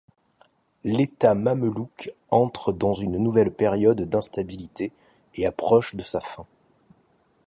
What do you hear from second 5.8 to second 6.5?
de sa fin.